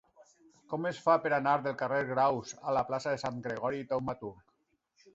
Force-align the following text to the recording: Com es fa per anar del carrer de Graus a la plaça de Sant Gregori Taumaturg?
Com 0.71 0.87
es 0.89 1.01
fa 1.07 1.17
per 1.25 1.33
anar 1.37 1.53
del 1.69 1.77
carrer 1.83 2.01
de 2.09 2.09
Graus 2.15 2.57
a 2.73 2.77
la 2.81 2.85
plaça 2.91 3.17
de 3.17 3.23
Sant 3.27 3.41
Gregori 3.49 3.87
Taumaturg? 3.95 4.47